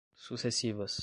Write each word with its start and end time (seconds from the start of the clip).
sucessivas 0.15 0.99